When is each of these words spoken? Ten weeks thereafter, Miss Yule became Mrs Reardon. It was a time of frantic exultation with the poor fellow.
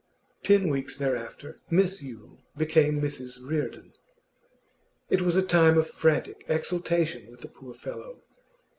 Ten 0.43 0.69
weeks 0.69 0.97
thereafter, 0.97 1.61
Miss 1.69 2.01
Yule 2.01 2.41
became 2.57 2.99
Mrs 2.99 3.37
Reardon. 3.39 3.93
It 5.11 5.21
was 5.21 5.35
a 5.35 5.43
time 5.43 5.77
of 5.77 5.87
frantic 5.87 6.43
exultation 6.47 7.29
with 7.29 7.41
the 7.41 7.47
poor 7.49 7.75
fellow. 7.75 8.23